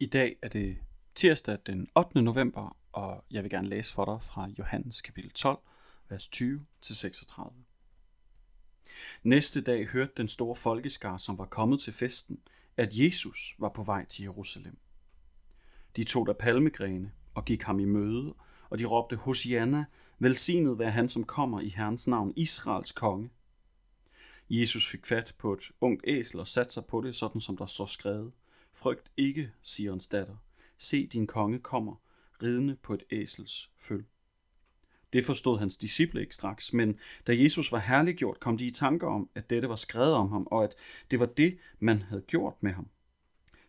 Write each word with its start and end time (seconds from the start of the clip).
I 0.00 0.06
dag 0.06 0.36
er 0.42 0.48
det 0.48 0.78
tirsdag 1.14 1.58
den 1.66 1.88
8. 1.96 2.22
november, 2.22 2.76
og 2.92 3.24
jeg 3.30 3.42
vil 3.42 3.50
gerne 3.50 3.68
læse 3.68 3.94
for 3.94 4.04
dig 4.04 4.22
fra 4.22 4.48
Johannes 4.58 5.02
kapitel 5.02 5.30
12, 5.30 5.58
vers 6.08 6.30
20-36. 6.36 7.52
Næste 9.22 9.62
dag 9.62 9.86
hørte 9.86 10.12
den 10.16 10.28
store 10.28 10.56
folkeskar, 10.56 11.16
som 11.16 11.38
var 11.38 11.44
kommet 11.44 11.80
til 11.80 11.92
festen, 11.92 12.40
at 12.76 12.94
Jesus 12.94 13.54
var 13.58 13.68
på 13.68 13.82
vej 13.82 14.04
til 14.04 14.22
Jerusalem. 14.22 14.78
De 15.96 16.04
tog 16.04 16.26
der 16.26 16.32
palmegrene 16.32 17.12
og 17.34 17.44
gik 17.44 17.62
ham 17.62 17.80
i 17.80 17.84
møde, 17.84 18.34
og 18.70 18.78
de 18.78 18.84
råbte, 18.84 19.16
Hosianna, 19.16 19.84
velsignet 20.18 20.78
være 20.78 20.90
han, 20.90 21.08
som 21.08 21.24
kommer 21.24 21.60
i 21.60 21.68
Herrens 21.68 22.08
navn, 22.08 22.32
Israels 22.36 22.92
konge. 22.92 23.30
Jesus 24.50 24.88
fik 24.88 25.06
fat 25.06 25.34
på 25.38 25.52
et 25.52 25.62
ungt 25.80 26.04
æsel 26.06 26.40
og 26.40 26.46
satte 26.46 26.72
sig 26.72 26.84
på 26.84 27.00
det, 27.00 27.14
sådan 27.14 27.40
som 27.40 27.56
der 27.56 27.66
står 27.66 27.86
skrevet. 27.86 28.32
Frygt 28.78 29.10
ikke, 29.16 29.50
Sions 29.62 30.06
datter. 30.06 30.36
Se, 30.76 31.06
din 31.06 31.26
konge 31.26 31.58
kommer, 31.58 31.94
ridende 32.42 32.76
på 32.76 32.94
et 32.94 33.02
æsels 33.10 33.70
føl. 33.78 34.04
Det 35.12 35.24
forstod 35.24 35.58
hans 35.58 35.76
disciple 35.76 36.20
ikke 36.20 36.34
straks, 36.34 36.72
men 36.72 36.98
da 37.26 37.42
Jesus 37.42 37.72
var 37.72 37.78
herliggjort, 37.78 38.40
kom 38.40 38.58
de 38.58 38.66
i 38.66 38.70
tanker 38.70 39.06
om, 39.06 39.30
at 39.34 39.50
dette 39.50 39.68
var 39.68 39.74
skrevet 39.74 40.14
om 40.14 40.32
ham, 40.32 40.46
og 40.50 40.64
at 40.64 40.74
det 41.10 41.20
var 41.20 41.26
det, 41.26 41.58
man 41.78 42.02
havde 42.02 42.22
gjort 42.22 42.54
med 42.60 42.72
ham. 42.72 42.88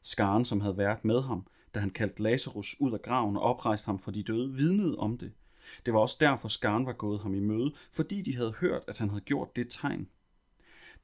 Skaren, 0.01 0.45
som 0.45 0.61
havde 0.61 0.77
været 0.77 1.05
med 1.05 1.21
ham, 1.21 1.47
da 1.73 1.79
han 1.79 1.89
kaldte 1.89 2.23
Lazarus 2.23 2.75
ud 2.79 2.93
af 2.93 3.01
graven 3.01 3.37
og 3.37 3.41
oprejste 3.41 3.85
ham 3.85 3.99
fra 3.99 4.11
de 4.11 4.23
døde, 4.23 4.53
vidnede 4.53 4.97
om 4.97 5.17
det. 5.17 5.31
Det 5.85 5.93
var 5.93 5.99
også 5.99 6.17
derfor, 6.19 6.47
skaren 6.47 6.85
var 6.85 6.93
gået 6.93 7.19
ham 7.21 7.33
i 7.33 7.39
møde, 7.39 7.73
fordi 7.91 8.21
de 8.21 8.35
havde 8.35 8.51
hørt, 8.51 8.83
at 8.87 8.97
han 8.97 9.09
havde 9.09 9.23
gjort 9.23 9.55
det 9.55 9.67
tegn. 9.69 10.09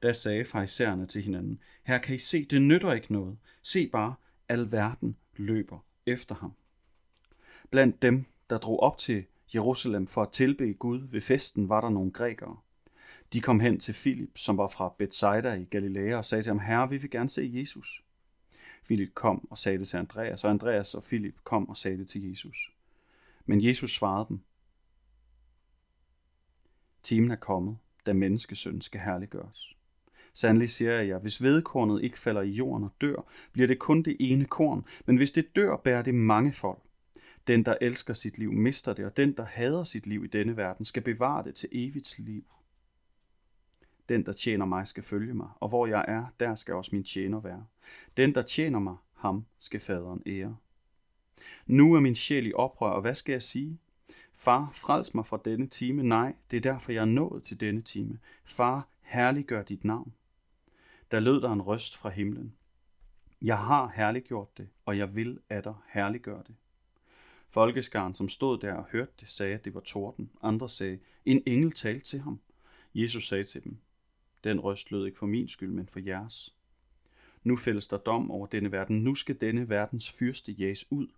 Da 0.02 0.12
sagde 0.12 0.44
farisæerne 0.44 1.06
til 1.06 1.22
hinanden, 1.22 1.60
her 1.84 1.98
kan 1.98 2.14
I 2.14 2.18
se, 2.18 2.44
det 2.44 2.62
nytter 2.62 2.92
ikke 2.92 3.12
noget. 3.12 3.38
Se 3.62 3.88
bare, 3.88 4.14
al 4.48 4.72
verden 4.72 5.16
løber 5.36 5.78
efter 6.06 6.34
ham. 6.34 6.52
Blandt 7.70 8.02
dem, 8.02 8.24
der 8.50 8.58
drog 8.58 8.80
op 8.80 8.98
til 8.98 9.24
Jerusalem 9.54 10.06
for 10.06 10.22
at 10.22 10.32
tilbe 10.32 10.72
Gud 10.72 11.08
ved 11.10 11.20
festen, 11.20 11.68
var 11.68 11.80
der 11.80 11.88
nogle 11.88 12.10
grækere. 12.10 12.56
De 13.32 13.40
kom 13.40 13.60
hen 13.60 13.80
til 13.80 13.94
Filip, 13.94 14.38
som 14.38 14.58
var 14.58 14.66
fra 14.66 14.94
Bethsaida 14.98 15.54
i 15.54 15.64
Galilea, 15.64 16.16
og 16.16 16.24
sagde 16.24 16.42
til 16.42 16.50
ham, 16.50 16.58
Herre, 16.58 16.90
vi 16.90 16.96
vil 16.96 17.10
gerne 17.10 17.28
se 17.28 17.50
Jesus. 17.54 18.04
Filip 18.82 19.14
kom 19.14 19.48
og 19.50 19.58
sagde 19.58 19.78
det 19.78 19.88
til 19.88 19.96
Andreas, 19.96 20.44
og 20.44 20.50
Andreas 20.50 20.94
og 20.94 21.04
Filip 21.04 21.34
kom 21.44 21.68
og 21.68 21.76
sagde 21.76 21.98
det 21.98 22.08
til 22.08 22.28
Jesus. 22.28 22.56
Men 23.46 23.64
Jesus 23.64 23.94
svarede 23.94 24.26
dem, 24.28 24.40
Timen 27.02 27.30
er 27.30 27.36
kommet, 27.36 27.78
da 28.06 28.12
menneskesøn 28.12 28.80
skal 28.80 29.00
herliggøres. 29.00 29.76
Sandelig 30.36 30.70
siger 30.70 30.92
jeg 30.92 31.08
jer, 31.08 31.18
hvis 31.18 31.42
vedkornet 31.42 32.02
ikke 32.02 32.18
falder 32.18 32.42
i 32.42 32.50
jorden 32.50 32.84
og 32.84 32.92
dør, 33.00 33.26
bliver 33.52 33.66
det 33.68 33.78
kun 33.78 34.02
det 34.02 34.16
ene 34.20 34.44
korn, 34.44 34.84
men 35.06 35.16
hvis 35.16 35.30
det 35.30 35.56
dør, 35.56 35.76
bærer 35.76 36.02
det 36.02 36.14
mange 36.14 36.52
folk. 36.52 36.82
Den, 37.46 37.64
der 37.64 37.74
elsker 37.80 38.14
sit 38.14 38.38
liv, 38.38 38.52
mister 38.52 38.94
det, 38.94 39.04
og 39.04 39.16
den, 39.16 39.32
der 39.32 39.44
hader 39.44 39.84
sit 39.84 40.06
liv 40.06 40.24
i 40.24 40.26
denne 40.26 40.56
verden, 40.56 40.84
skal 40.84 41.02
bevare 41.02 41.44
det 41.44 41.54
til 41.54 41.68
evigt 41.72 42.18
liv. 42.18 42.44
Den, 44.08 44.26
der 44.26 44.32
tjener 44.32 44.64
mig, 44.64 44.86
skal 44.86 45.02
følge 45.02 45.34
mig, 45.34 45.48
og 45.60 45.68
hvor 45.68 45.86
jeg 45.86 46.04
er, 46.08 46.24
der 46.40 46.54
skal 46.54 46.74
også 46.74 46.90
min 46.92 47.04
tjener 47.04 47.40
være. 47.40 47.64
Den, 48.16 48.34
der 48.34 48.42
tjener 48.42 48.78
mig, 48.78 48.96
ham 49.14 49.46
skal 49.58 49.80
faderen 49.80 50.22
ære. 50.26 50.56
Nu 51.66 51.94
er 51.94 52.00
min 52.00 52.14
sjæl 52.14 52.46
i 52.46 52.52
oprør, 52.52 52.90
og 52.90 53.00
hvad 53.00 53.14
skal 53.14 53.32
jeg 53.32 53.42
sige? 53.42 53.78
Far, 54.34 54.70
frels 54.74 55.14
mig 55.14 55.26
fra 55.26 55.40
denne 55.44 55.66
time. 55.66 56.02
Nej, 56.02 56.34
det 56.50 56.56
er 56.56 56.72
derfor, 56.72 56.92
jeg 56.92 57.00
er 57.00 57.04
nået 57.04 57.42
til 57.42 57.60
denne 57.60 57.82
time. 57.82 58.18
Far, 58.44 58.88
herliggør 59.02 59.62
dit 59.62 59.84
navn. 59.84 60.12
Der 61.10 61.20
lød 61.20 61.40
der 61.40 61.52
en 61.52 61.62
røst 61.62 61.96
fra 61.96 62.08
himlen. 62.08 62.56
Jeg 63.42 63.58
har 63.58 63.92
herliggjort 63.94 64.58
det, 64.58 64.68
og 64.86 64.98
jeg 64.98 65.14
vil 65.14 65.38
at 65.48 65.64
der 65.64 65.84
herliggøre 65.88 66.42
det. 66.46 66.54
Folkeskaren, 67.48 68.14
som 68.14 68.28
stod 68.28 68.58
der 68.58 68.74
og 68.74 68.84
hørte 68.84 69.12
det, 69.20 69.28
sagde, 69.28 69.54
at 69.54 69.64
det 69.64 69.74
var 69.74 69.80
torden. 69.80 70.30
Andre 70.42 70.68
sagde, 70.68 70.98
en 71.24 71.42
engel 71.46 71.72
talte 71.72 72.04
til 72.04 72.20
ham. 72.20 72.40
Jesus 72.94 73.28
sagde 73.28 73.44
til 73.44 73.64
dem, 73.64 73.78
den 74.44 74.60
røst 74.60 74.90
lød 74.90 75.06
ikke 75.06 75.18
for 75.18 75.26
min 75.26 75.48
skyld, 75.48 75.70
men 75.70 75.88
for 75.88 76.00
jeres. 76.00 76.56
Nu 77.42 77.56
fældes 77.56 77.88
der 77.88 77.96
dom 77.96 78.30
over 78.30 78.46
denne 78.46 78.72
verden. 78.72 79.04
Nu 79.04 79.14
skal 79.14 79.40
denne 79.40 79.68
verdens 79.68 80.10
fyrste 80.10 80.52
jages 80.52 80.92
ud. 80.92 81.08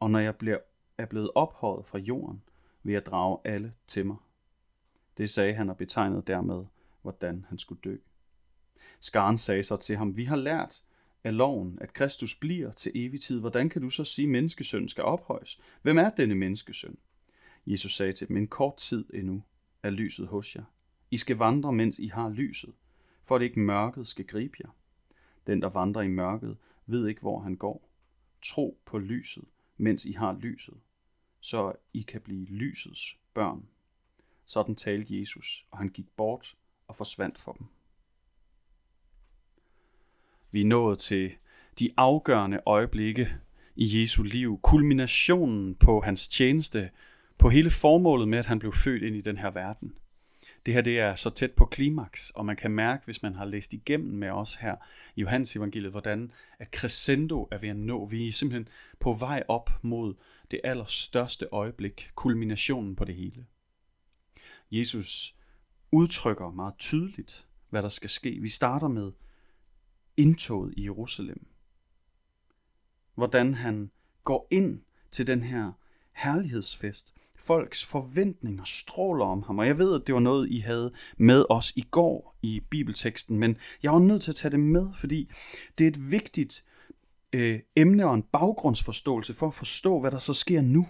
Og 0.00 0.10
når 0.10 0.18
jeg 0.18 0.36
bliver, 0.36 0.58
er 0.98 1.06
blevet 1.06 1.30
ophøjet 1.34 1.86
fra 1.86 1.98
jorden, 1.98 2.42
vil 2.82 2.92
jeg 2.92 3.06
drage 3.06 3.38
alle 3.44 3.74
til 3.86 4.06
mig. 4.06 4.16
Det 5.18 5.30
sagde 5.30 5.54
han 5.54 5.70
og 5.70 5.76
betegnede 5.76 6.22
dermed, 6.26 6.64
hvordan 7.02 7.46
han 7.48 7.58
skulle 7.58 7.80
dø. 7.84 7.96
Skaren 9.00 9.38
sagde 9.38 9.62
så 9.62 9.76
til 9.76 9.96
ham, 9.96 10.16
vi 10.16 10.24
har 10.24 10.36
lært 10.36 10.82
af 11.24 11.36
loven, 11.36 11.78
at 11.80 11.92
Kristus 11.92 12.34
bliver 12.34 12.72
til 12.72 12.92
evig 12.94 13.20
tid. 13.20 13.40
Hvordan 13.40 13.68
kan 13.68 13.82
du 13.82 13.90
så 13.90 14.04
sige, 14.04 14.26
at 14.26 14.30
menneskesøn 14.30 14.88
skal 14.88 15.04
ophøjes? 15.04 15.60
Hvem 15.82 15.98
er 15.98 16.10
denne 16.10 16.34
menneskesøn? 16.34 16.96
Jesus 17.66 17.96
sagde 17.96 18.12
til 18.12 18.28
dem, 18.28 18.36
en 18.36 18.48
kort 18.48 18.76
tid 18.76 19.04
endnu 19.14 19.42
er 19.82 19.90
lyset 19.90 20.26
hos 20.26 20.56
jer. 20.56 20.64
I 21.10 21.16
skal 21.16 21.36
vandre, 21.36 21.72
mens 21.72 21.98
I 21.98 22.06
har 22.06 22.28
lyset, 22.28 22.74
for 23.24 23.36
at 23.36 23.42
ikke 23.42 23.60
mørket 23.60 24.08
skal 24.08 24.26
gribe 24.26 24.56
jer. 24.64 24.70
Den, 25.46 25.62
der 25.62 25.68
vandrer 25.68 26.02
i 26.02 26.08
mørket, 26.08 26.56
ved 26.86 27.08
ikke, 27.08 27.20
hvor 27.20 27.40
han 27.40 27.56
går. 27.56 27.88
Tro 28.42 28.80
på 28.84 28.98
lyset, 28.98 29.44
mens 29.76 30.04
I 30.04 30.12
har 30.12 30.32
lyset, 30.40 30.74
så 31.40 31.72
I 31.92 32.02
kan 32.02 32.20
blive 32.20 32.44
lysets 32.44 33.18
børn. 33.34 33.68
Sådan 34.44 34.74
talte 34.74 35.20
Jesus, 35.20 35.66
og 35.70 35.78
han 35.78 35.88
gik 35.88 36.08
bort 36.16 36.56
og 36.88 36.96
forsvandt 36.96 37.38
for 37.38 37.52
dem. 37.52 37.66
Vi 40.52 40.60
er 40.60 40.64
nået 40.64 40.98
til 40.98 41.30
de 41.78 41.90
afgørende 41.96 42.60
øjeblikke 42.66 43.28
i 43.76 44.00
Jesu 44.00 44.22
liv, 44.22 44.60
kulminationen 44.62 45.74
på 45.74 46.00
hans 46.00 46.28
tjeneste, 46.28 46.90
på 47.38 47.48
hele 47.48 47.70
formålet 47.70 48.28
med, 48.28 48.38
at 48.38 48.46
han 48.46 48.58
blev 48.58 48.72
født 48.72 49.02
ind 49.02 49.16
i 49.16 49.20
den 49.20 49.38
her 49.38 49.50
verden. 49.50 49.92
Det 50.66 50.74
her 50.74 50.80
det 50.80 51.00
er 51.00 51.14
så 51.14 51.30
tæt 51.30 51.52
på 51.52 51.64
klimaks, 51.64 52.30
og 52.30 52.46
man 52.46 52.56
kan 52.56 52.70
mærke, 52.70 53.04
hvis 53.04 53.22
man 53.22 53.34
har 53.34 53.44
læst 53.44 53.72
igennem 53.72 54.14
med 54.14 54.30
os 54.30 54.54
her 54.54 54.76
i 55.16 55.20
Johannes 55.20 55.56
evangeliet, 55.56 55.90
hvordan 55.90 56.32
at 56.58 56.68
crescendo 56.74 57.48
er 57.50 57.58
ved 57.58 57.68
at 57.68 57.76
nå. 57.76 58.06
Vi 58.06 58.28
er 58.28 58.32
simpelthen 58.32 58.68
på 58.98 59.12
vej 59.12 59.42
op 59.48 59.70
mod 59.82 60.14
det 60.50 60.60
allerstørste 60.64 61.46
øjeblik, 61.52 62.10
kulminationen 62.14 62.96
på 62.96 63.04
det 63.04 63.14
hele. 63.14 63.46
Jesus 64.70 65.34
udtrykker 65.92 66.50
meget 66.50 66.74
tydeligt, 66.78 67.46
hvad 67.70 67.82
der 67.82 67.88
skal 67.88 68.10
ske. 68.10 68.38
Vi 68.40 68.48
starter 68.48 68.88
med 68.88 69.12
indtoget 70.20 70.74
i 70.76 70.84
Jerusalem. 70.84 71.46
Hvordan 73.14 73.54
han 73.54 73.90
går 74.24 74.46
ind 74.50 74.80
til 75.10 75.26
den 75.26 75.42
her 75.42 75.72
herlighedsfest. 76.12 77.14
Folks 77.36 77.84
forventninger 77.84 78.64
stråler 78.64 79.24
om 79.24 79.42
ham, 79.42 79.58
og 79.58 79.66
jeg 79.66 79.78
ved, 79.78 80.00
at 80.00 80.06
det 80.06 80.14
var 80.14 80.20
noget, 80.20 80.50
I 80.50 80.58
havde 80.58 80.92
med 81.16 81.44
os 81.50 81.72
i 81.76 81.86
går 81.90 82.36
i 82.42 82.60
bibelteksten, 82.70 83.38
men 83.38 83.56
jeg 83.82 83.92
var 83.92 83.98
nødt 83.98 84.22
til 84.22 84.30
at 84.30 84.36
tage 84.36 84.52
det 84.52 84.60
med, 84.60 84.86
fordi 84.94 85.30
det 85.78 85.84
er 85.84 85.88
et 85.88 86.10
vigtigt 86.10 86.64
øh, 87.32 87.60
emne 87.76 88.06
og 88.06 88.14
en 88.14 88.22
baggrundsforståelse 88.22 89.34
for 89.34 89.46
at 89.46 89.54
forstå, 89.54 90.00
hvad 90.00 90.10
der 90.10 90.18
så 90.18 90.34
sker 90.34 90.60
nu. 90.60 90.86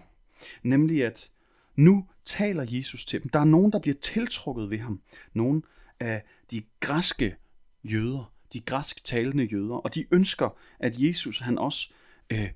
Nemlig 0.62 1.04
at 1.04 1.30
nu 1.76 2.06
taler 2.24 2.66
Jesus 2.68 3.04
til 3.06 3.22
dem. 3.22 3.28
Der 3.28 3.40
er 3.40 3.44
nogen, 3.44 3.72
der 3.72 3.78
bliver 3.78 3.96
tiltrukket 4.02 4.70
ved 4.70 4.78
ham. 4.78 5.00
Nogen 5.32 5.64
af 6.00 6.22
de 6.50 6.62
græske 6.80 7.36
jøder, 7.84 8.32
de 8.52 8.60
græsk 8.60 9.04
talende 9.04 9.44
jøder, 9.44 9.74
og 9.74 9.94
de 9.94 10.06
ønsker, 10.10 10.56
at 10.80 10.98
Jesus 10.98 11.38
han 11.38 11.58
også 11.58 11.92
øh, 12.32 12.50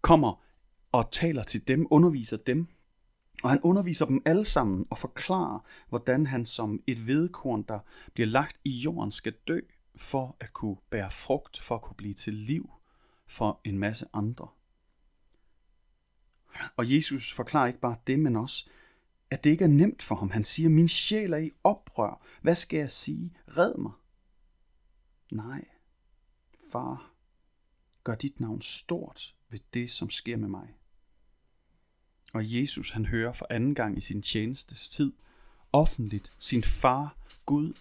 kommer 0.00 0.42
og 0.92 1.10
taler 1.10 1.42
til 1.42 1.68
dem, 1.68 1.86
underviser 1.90 2.36
dem. 2.36 2.66
Og 3.42 3.50
han 3.50 3.60
underviser 3.62 4.06
dem 4.06 4.22
alle 4.24 4.44
sammen 4.44 4.86
og 4.90 4.98
forklarer, 4.98 5.66
hvordan 5.88 6.26
han 6.26 6.46
som 6.46 6.82
et 6.86 7.06
vedkorn, 7.06 7.62
der 7.62 7.78
bliver 8.14 8.26
lagt 8.26 8.56
i 8.64 8.70
jorden, 8.70 9.12
skal 9.12 9.32
dø 9.48 9.60
for 9.96 10.36
at 10.40 10.52
kunne 10.52 10.76
bære 10.90 11.10
frugt, 11.10 11.62
for 11.62 11.74
at 11.74 11.82
kunne 11.82 11.96
blive 11.96 12.14
til 12.14 12.34
liv 12.34 12.70
for 13.26 13.60
en 13.64 13.78
masse 13.78 14.06
andre. 14.12 14.48
Og 16.76 16.94
Jesus 16.94 17.32
forklarer 17.32 17.66
ikke 17.66 17.80
bare 17.80 17.96
det, 18.06 18.18
men 18.18 18.36
også, 18.36 18.70
at 19.30 19.44
det 19.44 19.50
ikke 19.50 19.64
er 19.64 19.68
nemt 19.68 20.02
for 20.02 20.14
ham. 20.14 20.30
Han 20.30 20.44
siger, 20.44 20.68
min 20.68 20.88
sjæl 20.88 21.32
er 21.32 21.38
i 21.38 21.50
oprør. 21.64 22.26
Hvad 22.42 22.54
skal 22.54 22.78
jeg 22.78 22.90
sige? 22.90 23.32
Red 23.48 23.74
mig. 23.78 23.92
Nej, 25.30 25.64
far, 26.72 27.12
gør 28.04 28.14
dit 28.14 28.40
navn 28.40 28.60
stort 28.60 29.34
ved 29.48 29.58
det, 29.74 29.90
som 29.90 30.10
sker 30.10 30.36
med 30.36 30.48
mig. 30.48 30.74
Og 32.32 32.54
Jesus, 32.54 32.90
han 32.90 33.06
hører 33.06 33.32
for 33.32 33.46
anden 33.50 33.74
gang 33.74 33.98
i 33.98 34.00
sin 34.00 34.22
tjenestes 34.22 34.88
tid, 34.88 35.12
offentligt 35.72 36.34
sin 36.38 36.62
far, 36.62 37.16
Gud, 37.46 37.72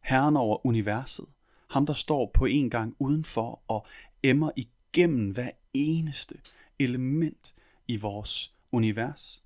Herren 0.00 0.36
over 0.36 0.66
universet, 0.66 1.26
ham 1.70 1.86
der 1.86 1.94
står 1.94 2.30
på 2.34 2.44
en 2.44 2.70
gang 2.70 2.96
udenfor 2.98 3.62
og 3.68 3.86
emmer 4.22 4.50
igennem 4.56 5.30
hver 5.30 5.50
eneste 5.74 6.40
element 6.78 7.54
i 7.88 7.96
vores 7.96 8.54
univers. 8.72 9.44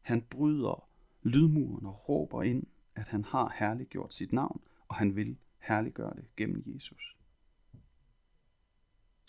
Han 0.00 0.22
bryder 0.22 0.88
lydmuren 1.22 1.86
og 1.86 2.08
råber 2.08 2.42
ind, 2.42 2.66
at 2.94 3.08
han 3.08 3.24
har 3.24 3.54
herliggjort 3.58 4.14
sit 4.14 4.32
navn, 4.32 4.60
og 4.88 4.96
han 4.96 5.16
vil 5.16 5.36
herliggør 5.62 6.10
det 6.10 6.24
gennem 6.36 6.62
Jesus. 6.66 7.16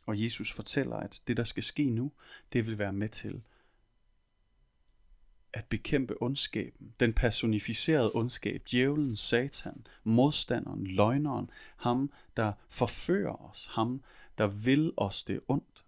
Og 0.05 0.23
Jesus 0.23 0.51
fortæller, 0.51 0.95
at 0.95 1.21
det, 1.27 1.37
der 1.37 1.43
skal 1.43 1.63
ske 1.63 1.89
nu, 1.89 2.11
det 2.53 2.67
vil 2.67 2.77
være 2.77 2.93
med 2.93 3.09
til 3.09 3.43
at 5.53 5.65
bekæmpe 5.65 6.21
ondskaben, 6.21 6.93
den 6.99 7.13
personificerede 7.13 8.11
ondskab, 8.15 8.63
djævlen, 8.71 9.15
satan, 9.15 9.87
modstanderen, 10.03 10.87
løgneren, 10.87 11.49
ham, 11.77 12.11
der 12.37 12.53
forfører 12.69 13.49
os, 13.49 13.67
ham, 13.71 14.03
der 14.37 14.47
vil 14.47 14.93
os 14.97 15.23
det 15.23 15.39
ondt. 15.47 15.85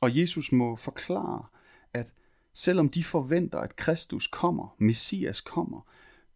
Og 0.00 0.16
Jesus 0.16 0.52
må 0.52 0.76
forklare, 0.76 1.46
at 1.92 2.14
selvom 2.52 2.88
de 2.88 3.04
forventer, 3.04 3.58
at 3.58 3.76
Kristus 3.76 4.26
kommer, 4.26 4.76
Messias 4.78 5.40
kommer, 5.40 5.80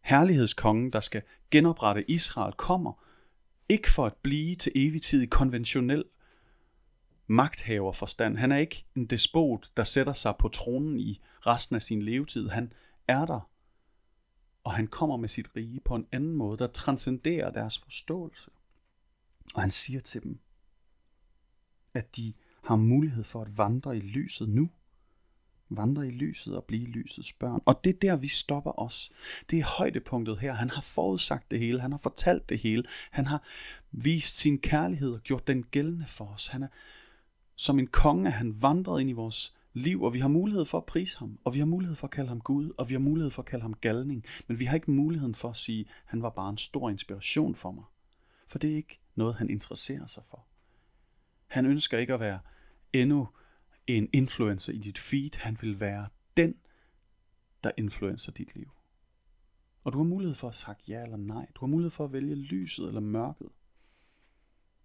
herlighedskongen, 0.00 0.92
der 0.92 1.00
skal 1.00 1.22
genoprette 1.50 2.10
Israel, 2.10 2.52
kommer, 2.52 3.04
ikke 3.68 3.90
for 3.90 4.06
at 4.06 4.14
blive 4.22 4.56
til 4.56 4.72
evig 4.74 5.02
tid 5.02 5.22
i 5.22 5.26
konventionel 5.26 6.04
magthaverforstand. 7.26 8.36
Han 8.36 8.52
er 8.52 8.56
ikke 8.56 8.86
en 8.96 9.06
despot, 9.06 9.66
der 9.76 9.84
sætter 9.84 10.12
sig 10.12 10.34
på 10.38 10.48
tronen 10.48 11.00
i 11.00 11.20
resten 11.46 11.76
af 11.76 11.82
sin 11.82 12.02
levetid. 12.02 12.48
Han 12.48 12.72
er 13.08 13.26
der, 13.26 13.50
og 14.64 14.74
han 14.74 14.86
kommer 14.86 15.16
med 15.16 15.28
sit 15.28 15.56
rige 15.56 15.80
på 15.80 15.94
en 15.94 16.06
anden 16.12 16.32
måde, 16.32 16.58
der 16.58 16.66
transcenderer 16.66 17.50
deres 17.50 17.78
forståelse. 17.78 18.50
Og 19.54 19.60
han 19.60 19.70
siger 19.70 20.00
til 20.00 20.22
dem, 20.22 20.40
at 21.94 22.16
de 22.16 22.32
har 22.64 22.76
mulighed 22.76 23.24
for 23.24 23.42
at 23.42 23.58
vandre 23.58 23.96
i 23.96 24.00
lyset 24.00 24.48
nu. 24.48 24.70
Vandre 25.70 26.08
i 26.08 26.10
lyset 26.10 26.56
og 26.56 26.64
blive 26.64 26.86
lysets 26.86 27.32
børn. 27.32 27.60
Og 27.64 27.84
det 27.84 27.94
er 27.94 27.98
der, 27.98 28.16
vi 28.16 28.28
stopper 28.28 28.80
os. 28.80 29.10
Det 29.50 29.58
er 29.58 29.78
højdepunktet 29.78 30.38
her. 30.38 30.52
Han 30.52 30.70
har 30.70 30.80
forudsagt 30.80 31.50
det 31.50 31.58
hele. 31.58 31.80
Han 31.80 31.90
har 31.90 31.98
fortalt 31.98 32.48
det 32.48 32.58
hele. 32.58 32.84
Han 33.10 33.26
har 33.26 33.42
vist 33.92 34.38
sin 34.38 34.58
kærlighed 34.58 35.12
og 35.12 35.20
gjort 35.20 35.46
den 35.46 35.62
gældende 35.62 36.06
for 36.06 36.24
os. 36.24 36.48
Han 36.48 36.62
er 36.62 36.68
som 37.56 37.78
en 37.78 37.86
konge, 37.86 38.26
er 38.26 38.32
han 38.32 38.62
vandret 38.62 39.00
ind 39.00 39.10
i 39.10 39.12
vores 39.12 39.54
liv, 39.72 40.02
og 40.02 40.14
vi 40.14 40.18
har 40.18 40.28
mulighed 40.28 40.64
for 40.64 40.78
at 40.78 40.86
prise 40.86 41.18
ham, 41.18 41.38
og 41.44 41.54
vi 41.54 41.58
har 41.58 41.66
mulighed 41.66 41.96
for 41.96 42.06
at 42.06 42.10
kalde 42.10 42.28
ham 42.28 42.40
Gud, 42.40 42.70
og 42.78 42.88
vi 42.88 42.94
har 42.94 42.98
mulighed 42.98 43.30
for 43.30 43.42
at 43.42 43.46
kalde 43.46 43.62
ham 43.62 43.74
galning, 43.74 44.24
men 44.46 44.58
vi 44.58 44.64
har 44.64 44.74
ikke 44.74 44.90
muligheden 44.90 45.34
for 45.34 45.48
at 45.48 45.56
sige, 45.56 45.80
at 45.80 45.86
han 46.06 46.22
var 46.22 46.30
bare 46.30 46.50
en 46.50 46.58
stor 46.58 46.90
inspiration 46.90 47.54
for 47.54 47.70
mig. 47.70 47.84
For 48.48 48.58
det 48.58 48.72
er 48.72 48.76
ikke 48.76 49.00
noget, 49.14 49.34
han 49.34 49.50
interesserer 49.50 50.06
sig 50.06 50.22
for. 50.30 50.46
Han 51.46 51.66
ønsker 51.66 51.98
ikke 51.98 52.14
at 52.14 52.20
være 52.20 52.38
endnu 52.92 53.28
en 53.96 54.08
influencer 54.12 54.72
i 54.72 54.78
dit 54.78 54.98
feed. 54.98 55.36
Han 55.36 55.58
vil 55.60 55.80
være 55.80 56.08
den, 56.36 56.54
der 57.64 57.70
influencer 57.76 58.32
dit 58.32 58.54
liv. 58.54 58.70
Og 59.84 59.92
du 59.92 59.98
har 59.98 60.04
mulighed 60.04 60.34
for 60.34 60.48
at 60.48 60.54
sige 60.54 60.74
ja 60.88 61.02
eller 61.02 61.16
nej. 61.16 61.46
Du 61.54 61.60
har 61.60 61.66
mulighed 61.66 61.90
for 61.90 62.04
at 62.04 62.12
vælge 62.12 62.34
lyset 62.34 62.88
eller 62.88 63.00
mørket. 63.00 63.48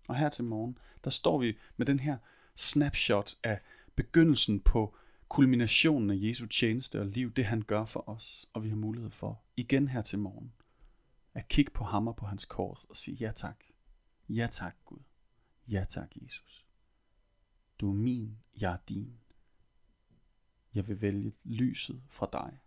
Og 0.07 0.15
her 0.15 0.29
til 0.29 0.45
morgen, 0.45 0.77
der 1.03 1.09
står 1.09 1.39
vi 1.39 1.57
med 1.77 1.85
den 1.85 1.99
her 1.99 2.17
snapshot 2.55 3.35
af 3.43 3.61
begyndelsen 3.95 4.59
på 4.59 4.95
kulminationen 5.29 6.09
af 6.09 6.15
Jesu 6.17 6.45
tjeneste 6.45 6.99
og 6.99 7.05
liv, 7.05 7.31
det 7.33 7.45
han 7.45 7.61
gør 7.61 7.85
for 7.85 8.09
os. 8.09 8.45
Og 8.53 8.63
vi 8.63 8.69
har 8.69 8.75
mulighed 8.75 9.11
for 9.11 9.43
igen 9.57 9.87
her 9.87 10.01
til 10.01 10.19
morgen 10.19 10.53
at 11.33 11.47
kigge 11.47 11.71
på 11.71 11.83
ham 11.83 12.07
og 12.07 12.15
på 12.15 12.25
hans 12.25 12.45
kors 12.45 12.85
og 12.85 12.97
sige 12.97 13.17
ja 13.17 13.31
tak. 13.31 13.63
Ja 14.29 14.47
tak 14.47 14.75
Gud. 14.85 14.99
Ja 15.67 15.83
tak 15.83 16.11
Jesus. 16.15 16.65
Du 17.79 17.89
er 17.89 17.93
min, 17.93 18.37
jeg 18.61 18.73
er 18.73 18.77
din. 18.89 19.19
Jeg 20.73 20.87
vil 20.87 21.01
vælge 21.01 21.33
lyset 21.43 22.03
fra 22.09 22.29
dig. 22.31 22.59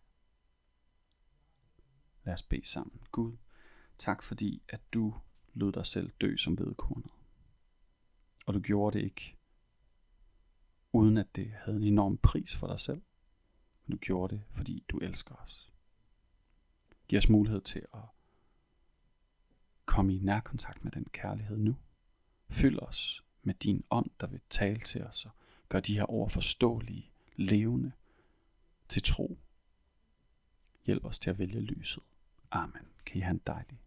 Lad 2.25 2.35
os 2.35 2.43
bede 2.43 2.69
sammen. 2.69 3.01
Gud, 3.13 3.37
tak 3.99 4.23
fordi, 4.23 4.63
at 4.69 4.93
du 4.95 5.15
lod 5.55 5.73
dig 5.73 5.87
selv 5.87 6.11
dø 6.21 6.37
som 6.37 6.59
vedkornet. 6.59 7.11
Og 8.47 8.55
du 8.55 8.61
gjorde 8.61 8.99
det 8.99 9.05
ikke, 9.05 9.37
uden 10.93 11.17
at 11.17 11.37
det 11.37 11.51
havde 11.51 11.77
en 11.77 11.85
enorm 11.85 12.19
pris 12.19 12.57
for 12.57 12.67
dig 12.67 12.81
selv. 12.81 13.03
Men 13.87 13.93
du 13.93 13.99
gjorde 14.01 14.35
det, 14.37 14.45
fordi 14.51 14.85
du 14.89 14.99
elsker 14.99 15.35
os. 15.35 15.73
Giv 17.09 17.17
os 17.17 17.29
mulighed 17.29 17.61
til 17.61 17.87
at 17.95 18.03
komme 19.85 20.15
i 20.15 20.19
nærkontakt 20.19 20.85
med 20.85 20.93
den 20.93 21.05
kærlighed 21.05 21.57
nu. 21.57 21.77
Fyld 22.51 22.79
os 22.79 23.25
med 23.43 23.55
din 23.55 23.85
ånd, 23.91 24.11
der 24.21 24.27
vil 24.27 24.41
tale 24.51 24.81
til 24.81 25.05
os 25.05 25.27
og 25.27 25.33
Gør 25.69 25.81
de 25.81 25.95
her 25.95 26.11
ord 26.11 26.31
forståelige, 26.31 27.11
levende, 27.37 27.93
til 28.89 29.03
tro. 29.03 29.39
Hjælp 30.87 31.05
os 31.05 31.19
til 31.19 31.31
at 31.31 31.39
vælge 31.39 31.61
lyset. 31.61 32.03
Amen. 32.51 32.83
Kan 33.07 33.17
I 33.17 33.21
have 33.21 33.31
en 33.31 33.41
dejlig 33.47 33.79